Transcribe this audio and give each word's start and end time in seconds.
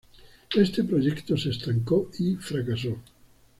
Este 0.55 0.83
proyecto 0.83 1.37
se 1.37 1.51
estancó 1.51 2.09
y 2.17 2.33
fracasó. 2.35 2.97